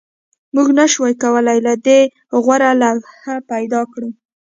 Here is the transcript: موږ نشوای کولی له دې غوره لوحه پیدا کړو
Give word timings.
موږ 0.55 0.67
نشوای 0.79 1.13
کولی 1.23 1.59
له 1.67 1.73
دې 1.85 1.99
غوره 2.43 2.71
لوحه 2.81 3.35
پیدا 3.51 3.81
کړو 3.91 4.09